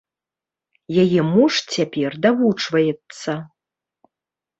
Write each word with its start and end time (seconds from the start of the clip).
Яе 1.03 1.21
муж 1.33 1.53
цяпер 1.75 2.11
давучваецца. 2.23 3.31